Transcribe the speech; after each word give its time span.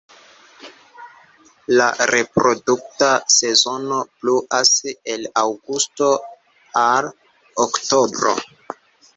La 1.79 1.89
reprodukta 2.11 3.09
sezono 3.35 3.99
pluas 4.23 4.73
el 5.17 5.29
aŭgusto 5.45 6.11
al 6.87 7.13
oktobro. 7.69 8.35